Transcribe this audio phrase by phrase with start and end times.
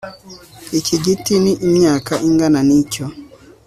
[0.79, 3.05] Iki giti ni imyaka ingana nicyo